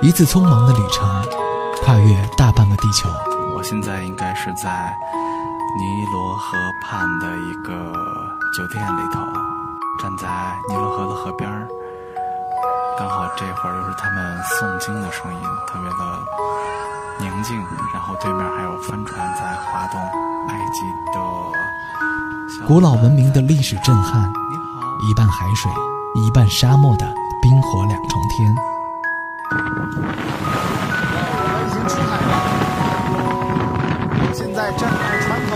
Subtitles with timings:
[0.00, 1.08] 一次匆忙的旅程，
[1.82, 3.08] 跨越大半个地球。
[3.54, 4.92] 我现在应该是在
[5.78, 7.72] 尼罗河畔的一个
[8.52, 9.20] 酒店里头，
[10.00, 10.28] 站在
[10.68, 11.68] 尼罗河的河边儿，
[12.98, 15.96] 刚好这会儿又是他们诵经的声音，特别的
[17.20, 17.56] 宁静。
[17.94, 20.00] 然后对面还有帆船在划动，
[20.48, 20.80] 埃及
[21.14, 24.30] 的古老文明的历史震撼，
[25.08, 25.70] 一半海水，
[26.14, 28.54] 一半沙漠的冰火两重天。
[29.50, 29.56] 我
[31.52, 32.32] 们已经出海了，
[34.34, 35.50] 现在站在船头，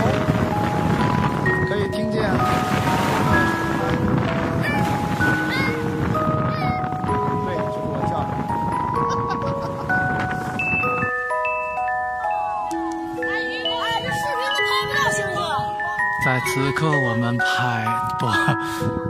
[16.57, 17.85] 此刻，我们拍
[18.17, 18.25] 不，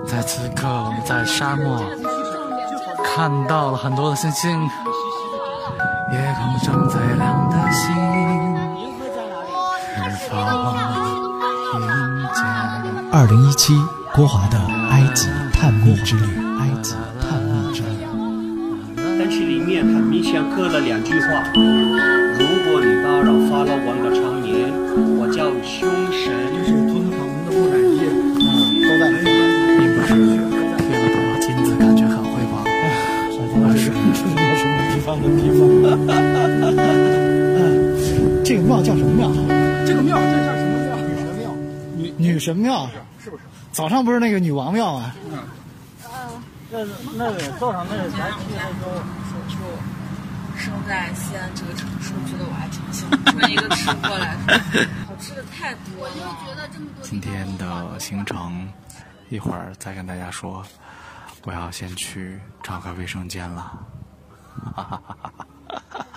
[0.05, 1.81] 在此刻我们在沙漠。
[3.05, 4.51] 看到了很多的星星，
[6.11, 7.95] 夜空中最亮的星，
[9.95, 10.35] 是否
[11.71, 11.79] 听
[12.35, 12.43] 见？
[13.13, 13.73] 二零一七，
[14.13, 14.59] 郭华的
[14.91, 16.25] 埃及探秘之旅，
[16.59, 17.87] 埃及探秘之旅。
[19.17, 24.69] 但是里面很明显刻了两句话：如果你打扰法老王的长眠，
[25.17, 26.56] 我叫凶神。
[42.47, 42.89] 神庙
[43.21, 43.43] 是不是？
[43.73, 45.13] 早上不是那个女王庙啊？
[46.71, 46.79] 那
[47.13, 48.89] 那个早上那个前两天说
[49.49, 49.59] 说
[50.55, 53.17] 生在西安这个城市，我觉得我还挺幸福。
[53.31, 54.53] 作为一个吃货来说，
[55.07, 56.13] 好吃的太多了。
[56.45, 58.71] 觉得这么多今天的行程，
[59.27, 60.63] 一会儿再跟大家说。
[61.43, 63.77] 我要先去找个卫生间了。
[64.73, 66.16] 哈哈哈哈哈哈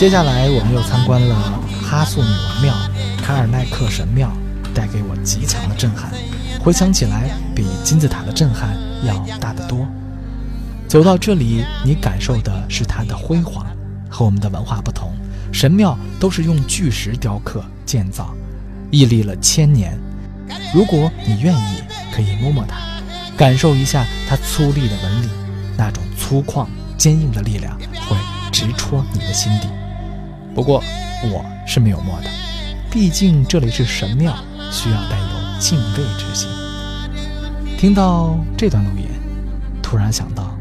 [0.00, 2.74] 接下来，我们又参观了哈素女王庙、
[3.22, 4.32] 卡尔奈克神庙，
[4.72, 6.10] 带给我极强的震撼。
[6.64, 8.74] 回想起来，比金字塔的震撼
[9.04, 9.86] 要大得多。
[10.88, 13.66] 走到这里，你感受的是它的辉煌。
[14.08, 15.12] 和我们的文化不同，
[15.52, 18.34] 神庙都是用巨石雕刻建造，
[18.90, 20.00] 屹立了千年。
[20.72, 22.78] 如果你愿意，可以摸摸它，
[23.36, 25.28] 感受一下它粗粝的纹理，
[25.76, 27.78] 那种粗犷坚硬的力量
[28.08, 28.16] 会
[28.50, 29.68] 直戳你的心底。
[30.54, 30.82] 不过
[31.24, 32.30] 我是没有摸的，
[32.90, 34.34] 毕竟这里是神庙，
[34.70, 36.48] 需要带有敬畏之心。
[37.78, 39.06] 听到这段录音，
[39.80, 40.54] 突然想到，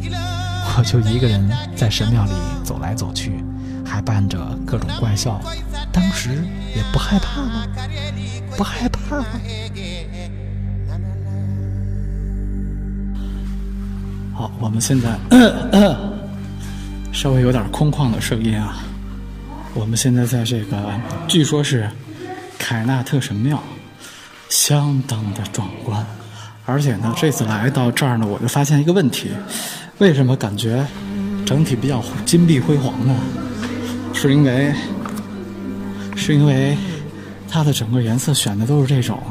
[0.77, 2.31] 我就一个人在神庙里
[2.63, 3.43] 走来走去，
[3.85, 5.41] 还伴着各种怪笑，
[5.91, 6.45] 当时
[6.75, 7.65] 也不害怕吗？
[8.55, 9.25] 不害怕吗？
[14.33, 15.19] 好，我们现在
[17.11, 18.77] 稍微有点空旷的声音啊。
[19.75, 20.91] 我们现在在这个，
[21.27, 21.89] 据说是
[22.57, 23.61] 凯纳特神庙，
[24.49, 26.05] 相当的壮观。
[26.65, 29.29] 而且呢，这次来到这儿呢，我就发现一个问题：
[29.99, 30.85] 为什么感觉
[31.45, 33.15] 整体比较金碧辉煌呢？
[34.13, 34.73] 是因为
[36.15, 36.77] 是因为
[37.47, 39.21] 它的整个颜色选的都是这种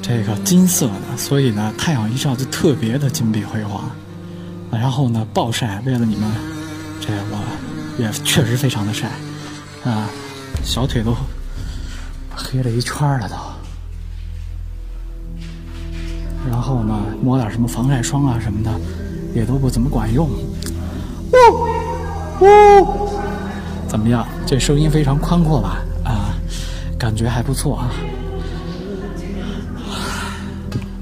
[0.00, 3.90] 这个金色的，所以呢，太阳一照就特别的金碧辉煌。
[4.70, 6.30] 然后呢，暴晒，为了你们，
[7.00, 7.44] 这我
[7.98, 9.10] 也确实非常的晒。
[9.84, 10.08] 啊，
[10.62, 11.14] 小腿都
[12.34, 13.34] 黑了一圈了都。
[16.50, 18.70] 然后呢，抹点什么防晒霜啊什么的，
[19.34, 20.28] 也都不怎么管用。
[20.28, 21.36] 呜
[22.40, 23.08] 呜，
[23.88, 24.26] 怎么样？
[24.46, 25.78] 这声音非常宽阔吧？
[26.04, 26.34] 啊，
[26.98, 27.90] 感觉还不错啊。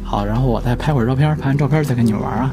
[0.05, 2.51] 好，然后我再拍会儿照片，拍完照片再跟你们玩啊。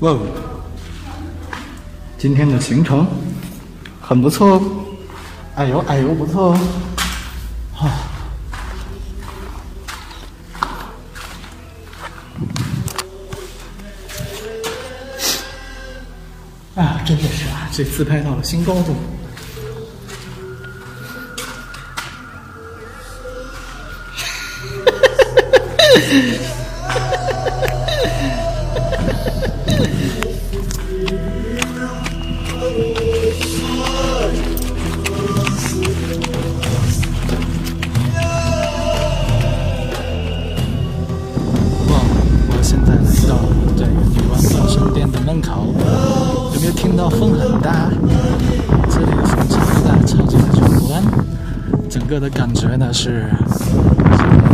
[0.00, 0.20] 哇哦，
[2.16, 3.04] 今天的行程
[4.00, 4.62] 很不错哦，
[5.56, 6.56] 哎呦哎呦不错
[7.80, 7.90] 哦，
[16.76, 18.94] 啊、啊，真的是啊，这自拍到了新高度。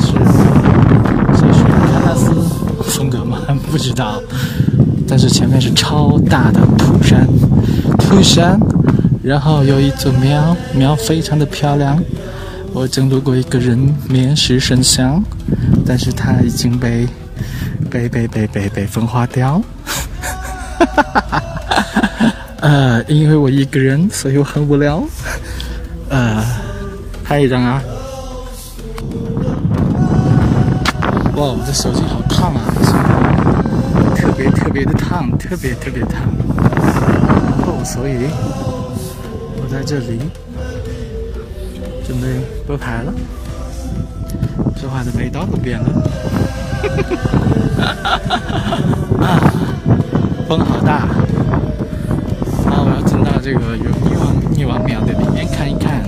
[0.00, 0.06] 是
[1.36, 2.32] 是是喀纳斯
[2.90, 3.38] 风格吗？
[3.70, 4.20] 不知道。
[5.06, 7.26] 但是前面是超大的蒲山，
[7.98, 8.58] 蒲山，
[9.22, 12.02] 然后有一座庙，庙非常的漂亮。
[12.72, 15.22] 我正路过一个人面试神像，
[15.86, 17.06] 但是他已经被
[17.90, 19.62] 被被被被被风化掉。
[22.60, 25.04] 呃，因为我一个人，所以我很无聊。
[26.08, 26.42] 呃，
[27.22, 27.82] 拍一张啊！
[31.36, 32.62] 哇，我的手机好烫啊！
[34.14, 36.22] 特别特别的烫，特别特别烫。
[37.66, 38.28] 哦，所以
[39.56, 40.20] 我在这里
[42.06, 42.28] 准备
[42.68, 43.12] 播拍了，
[44.76, 45.88] 说话的味道都变了。
[49.20, 49.52] 啊，
[50.46, 51.08] 风好大！
[52.70, 56.04] 啊，我要进到这个有女王女王庙的里面看一看。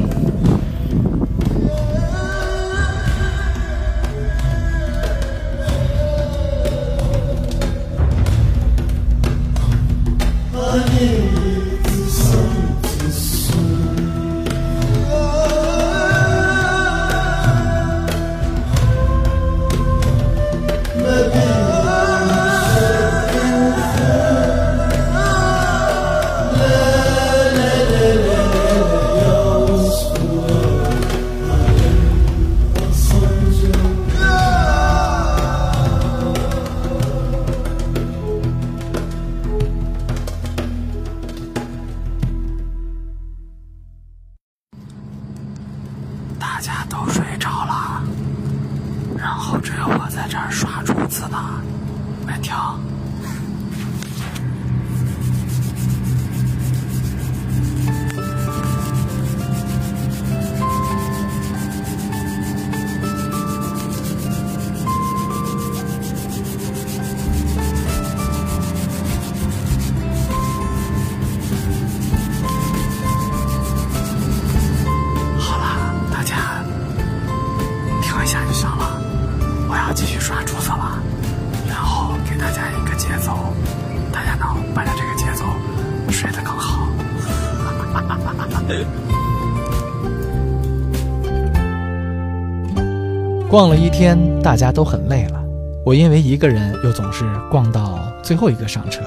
[93.56, 95.42] 逛了一天，大家都很累了。
[95.82, 99.00] 我因为一个人又总是逛到最后一个上车，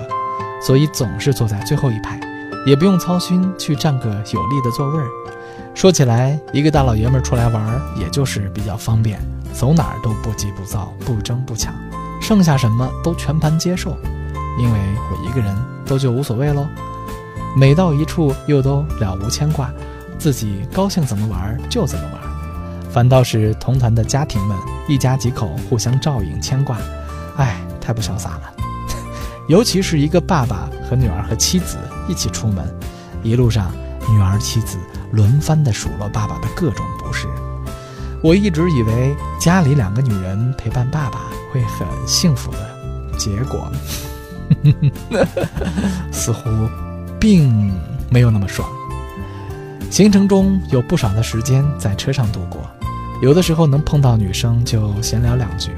[0.60, 2.20] 所以总是坐在最后一排，
[2.66, 5.06] 也不用操心去占个有利的座位儿。
[5.76, 9.20] 说起来，一个大老爷们儿出来玩，也就是比较方便，
[9.54, 11.72] 走哪儿都不急不躁，不争不抢，
[12.20, 13.96] 剩下什么都全盘接受，
[14.58, 14.80] 因为
[15.12, 16.66] 我一个人都就无所谓喽。
[17.56, 19.72] 每到一处又都了无牵挂，
[20.18, 22.29] 自己高兴怎么玩就怎么玩。
[23.00, 26.78] 反倒是同团的家庭们，一家几口互相照应牵挂，
[27.38, 28.54] 哎，太不潇洒了。
[29.48, 31.78] 尤其是一个爸爸和女儿和妻子
[32.10, 32.70] 一起出门，
[33.24, 33.72] 一路上
[34.10, 34.78] 女儿妻子
[35.14, 37.26] 轮番地数落爸爸的各种不是。
[38.22, 41.22] 我一直以为家里两个女人陪伴爸爸
[41.54, 43.72] 会很幸福的，结果
[46.12, 46.50] 似乎
[47.18, 47.74] 并
[48.10, 48.68] 没有那么爽。
[49.90, 52.70] 行程中有不少的时间在车上度过，
[53.22, 55.72] 有的时候能碰到女生就闲聊两句，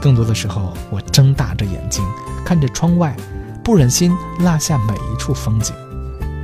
[0.00, 2.04] 更多的时候我睁大着眼睛
[2.44, 3.16] 看着窗外，
[3.64, 5.74] 不忍心落下每一处风景。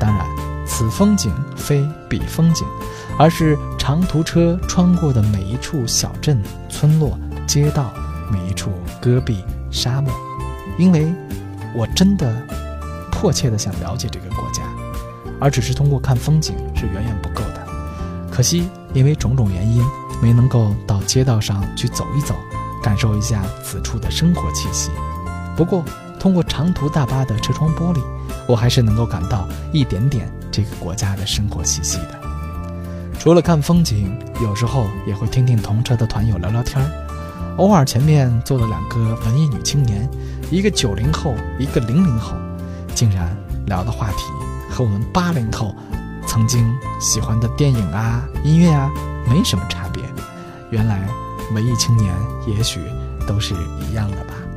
[0.00, 0.26] 当然，
[0.66, 2.66] 此风景非彼风景，
[3.18, 7.92] 而是长途车穿过的每一处小镇、村落、街道，
[8.32, 8.70] 每一处
[9.02, 10.10] 戈壁、沙漠，
[10.78, 11.12] 因为
[11.74, 12.34] 我真的
[13.12, 14.62] 迫切的想了解这个国家。
[15.40, 17.66] 而只是通过看风景是远远不够的。
[18.30, 19.84] 可惜因为种种原因，
[20.20, 22.34] 没能够到街道上去走一走，
[22.82, 24.90] 感受一下此处的生活气息。
[25.56, 25.84] 不过
[26.18, 28.00] 通过长途大巴的车窗玻璃，
[28.46, 32.20] 我还是能够感到一点点这个国家的生活气息的。
[33.18, 36.90] 除了看风景，有时候也会听听同车的团友聊聊天儿。
[37.56, 40.08] 偶尔前面坐了两个文艺女青年，
[40.50, 42.34] 一个九零后，一个零零后，
[42.94, 44.24] 竟然聊的话题
[44.70, 45.74] 和我们八零后
[46.24, 48.88] 曾经喜欢的电影啊、音乐啊
[49.28, 49.87] 没什么差。
[50.70, 51.08] 原来
[51.54, 52.14] 文艺青年
[52.46, 52.80] 也许
[53.26, 54.47] 都是一样的吧。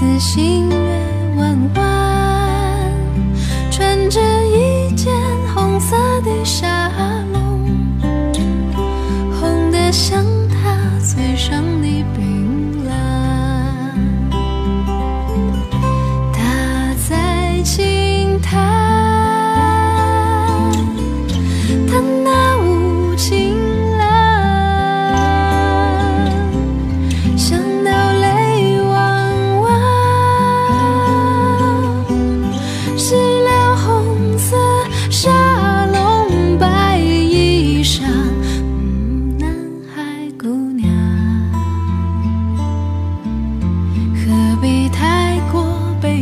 [0.00, 0.76] 似星月
[1.36, 2.90] 弯弯，
[3.70, 5.12] 穿着一件
[5.54, 6.90] 红色的纱
[7.34, 7.60] 笼，
[9.38, 10.24] 红得像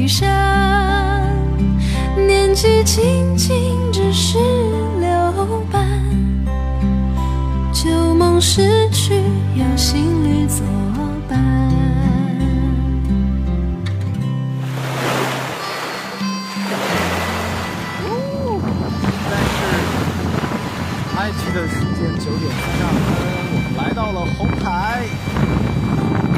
[0.08, 0.26] 悲伤？
[2.16, 4.38] 年纪轻轻只是
[4.98, 5.86] 留伴。
[7.74, 9.20] 旧梦逝去，
[9.54, 10.64] 有新侣作
[11.28, 11.38] 伴。
[19.30, 19.56] 但是
[21.18, 23.20] 爱去的时间九点三十二分，
[23.52, 25.04] 我们来到了红海，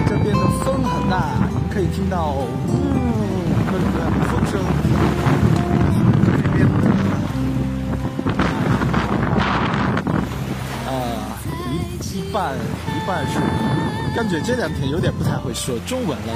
[0.08, 3.29] 这边的风很大，可以听到呜
[4.28, 4.60] 风声。
[6.42, 6.58] 这边
[10.86, 10.90] 呃
[11.70, 11.72] 一
[12.18, 13.38] 一半一半是
[14.16, 16.32] 感觉这两天有点不太会说中文了，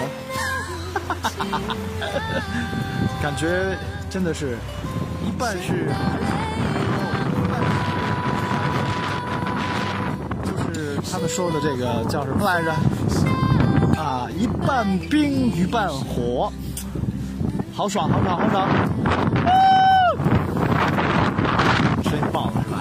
[3.23, 3.77] 感觉
[4.09, 4.57] 真的是
[5.27, 5.91] 一半是。
[10.45, 12.73] 就是他们说的这个叫什么来着？
[14.01, 16.53] 啊，一半冰一半火，
[17.77, 18.69] 好爽，好爽，好爽！
[22.05, 22.79] 声音爆了是吧？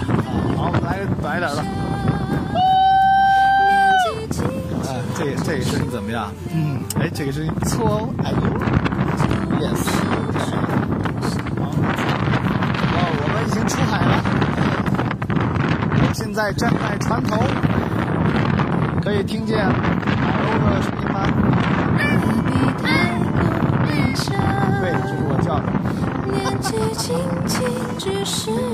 [0.56, 1.64] 好，我们来来点的。
[4.88, 6.32] 哎，这个这个声音怎么样？
[6.54, 8.08] 嗯，哎，这个声音不错哦。
[8.24, 8.38] 哎呦
[9.66, 9.84] ，yes。
[11.58, 11.66] 好，
[12.94, 14.14] 哇，我们已经出海了。
[16.08, 17.42] 我现在站在船头，
[19.02, 19.68] 可以听见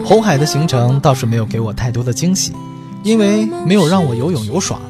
[0.05, 2.53] 红海的行程倒是没有给我太多的惊喜，
[3.03, 4.81] 因为没有让我游泳游爽。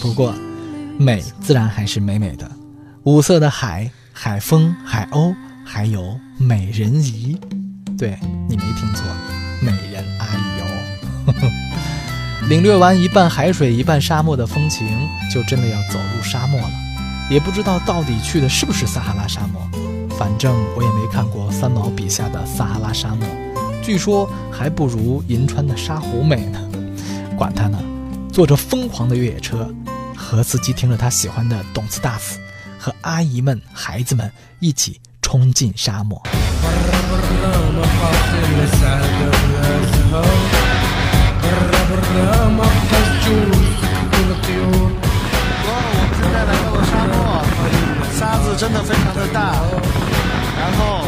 [0.00, 0.34] 不过，
[0.98, 2.50] 美自然还是美美的，
[3.04, 7.36] 五色的海、海风、海鸥，还有美人鱼。
[7.96, 9.04] 对你没听错，
[9.60, 11.34] 美人阿姨哦。
[12.48, 14.86] 领略完一半海水一半沙漠的风情，
[15.32, 16.70] 就真的要走入沙漠了。
[17.30, 19.62] 也不知道到底去的是不是撒哈拉沙漠，
[20.18, 23.26] 反正我也没看过三毛笔下的撒哈拉沙漠，
[23.82, 26.60] 据说还不如银川的沙湖美呢。
[27.36, 27.78] 管他呢，
[28.32, 29.68] 坐着疯狂的越野车，
[30.16, 32.38] 和司机听着他喜欢的动次打次，
[32.78, 34.30] 和阿姨们、孩子们
[34.60, 36.22] 一起冲进沙漠。
[48.56, 49.52] 真的非常的大，
[50.60, 51.04] 然后，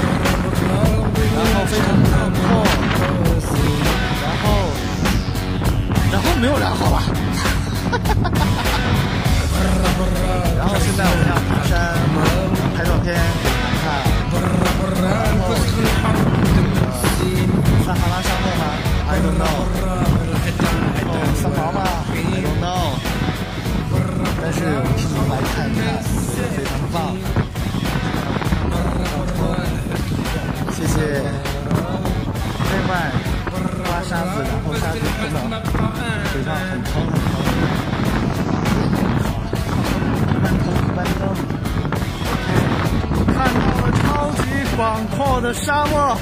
[1.36, 2.66] 然后非常的破，
[4.20, 4.44] 然后，
[6.10, 7.02] 然后没有然后了，
[10.58, 11.94] 然后现在我们要爬山，
[12.76, 13.14] 拍照片，
[13.80, 13.84] 看，
[15.02, 15.04] 然
[15.38, 15.40] 后，
[17.86, 18.62] 撒哈拉沙漠吗
[19.08, 19.56] ？I don't know。
[21.40, 21.78] 撒哈拉吗
[22.12, 22.98] ？I don't know。
[24.42, 24.58] 但是。
[25.28, 25.82] 来看一看，
[26.56, 26.96] 非常的棒。
[30.72, 30.94] 谢谢。
[32.70, 32.92] 另外，
[33.84, 35.54] 刮沙子，然后沙子碰到
[36.32, 36.90] 水上很疼很疼。
[40.42, 41.22] 慢灯，慢灯。
[43.34, 44.04] 看到了超
[44.42, 44.44] 级
[44.76, 44.78] 广
[45.08, 46.16] 阔的沙漠。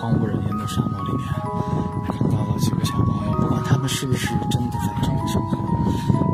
[0.00, 1.26] 荒无人烟的沙漠里面，
[2.08, 5.56] 看到了几个小朋友，不管他们是不是真的在这里生活，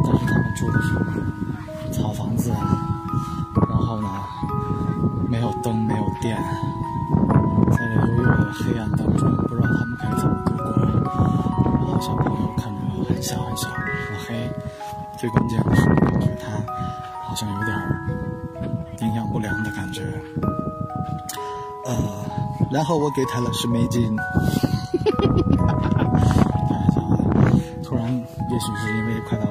[0.05, 2.53] 但是他们住的是草房子，
[3.69, 4.09] 然后呢，
[5.29, 6.37] 没有灯，没有电，
[7.71, 10.65] 在这幽幽的黑暗当中，不知道他们该怎么度过。
[11.65, 14.51] 然后小朋友看着很小很小，很黑，
[15.19, 16.51] 最关键的是，感觉他
[17.23, 17.73] 好像有点。
[19.01, 20.01] 营养不良的感觉，
[21.85, 21.93] 呃，
[22.73, 24.17] 然后我给他了十美金。
[27.85, 28.09] 突然，
[28.51, 29.45] 也许是因为快到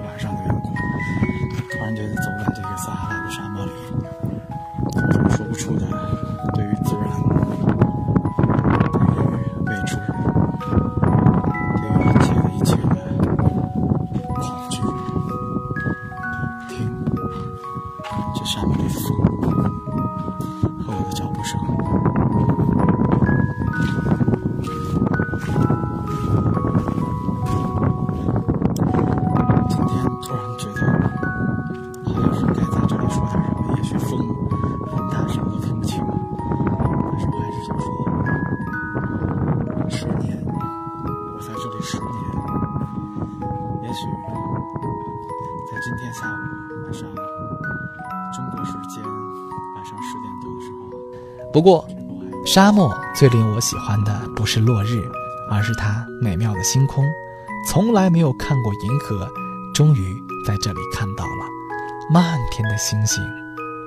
[51.62, 51.88] 不过，
[52.44, 55.08] 沙漠最令我喜欢的不是落日，
[55.48, 57.06] 而是它美妙的星空。
[57.70, 59.30] 从来没有看过银河，
[59.76, 60.12] 终于
[60.44, 61.46] 在这里看到了，
[62.12, 63.24] 漫天的星星，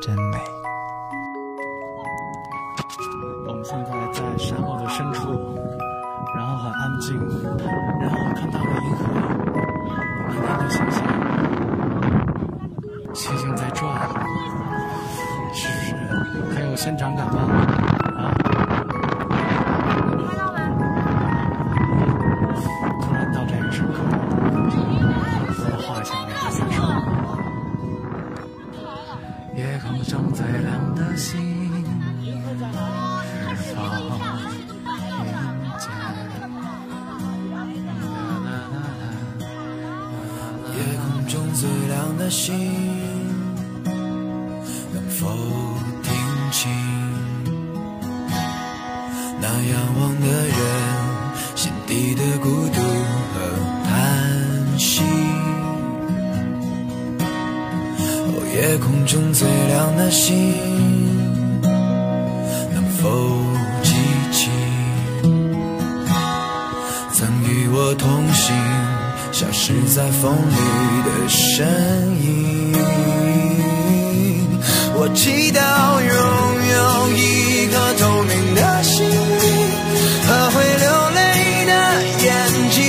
[0.00, 0.53] 真美。
[58.64, 60.32] 夜空中最亮的星，
[62.72, 63.10] 能否
[63.82, 63.92] 记
[64.32, 64.48] 起
[67.12, 68.56] 曾与我同行、
[69.32, 70.56] 消失在风里
[71.04, 71.66] 的身
[72.22, 72.72] 影？
[74.94, 76.08] 我祈祷拥
[76.72, 79.46] 有一颗透明的心灵
[80.26, 81.20] 和会流泪
[81.66, 81.72] 的
[82.24, 82.32] 眼
[82.70, 82.80] 睛，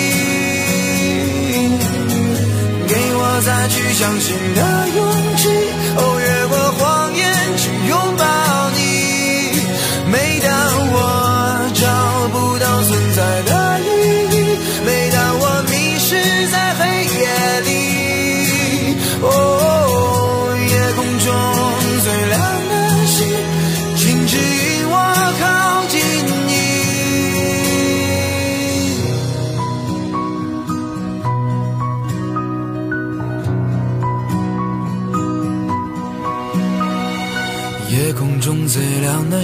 [2.88, 4.62] 给我再去相信的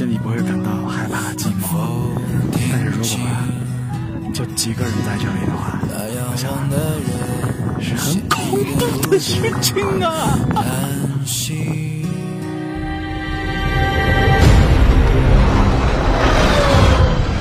[0.00, 1.76] 心里不会感到害怕、寂寞。
[2.72, 3.04] 但是如果
[4.32, 5.78] 就几个人在这里的话，
[6.32, 6.50] 我想
[7.78, 10.38] 是很恐怖的事情啊！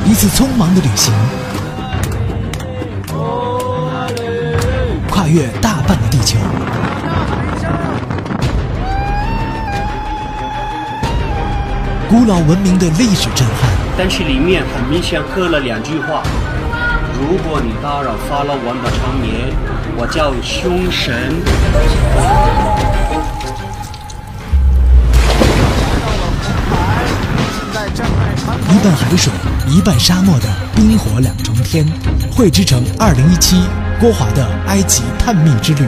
[0.03, 1.13] 一次匆忙的旅行，
[5.09, 6.37] 跨越大半个地球。
[12.09, 16.23] 古老文明的历史震撼，但是里面很明显刻了两句话：
[17.13, 19.53] 如果你打扰法老王的长眠，
[19.95, 21.31] 我叫凶神。
[28.71, 29.31] 一半海水，
[29.67, 31.85] 一半沙漠的冰火两重天，
[32.31, 33.61] 汇之成2017
[33.99, 35.85] 郭华的埃及探秘之旅。